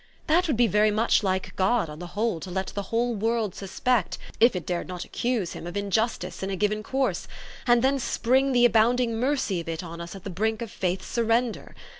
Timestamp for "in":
6.41-6.49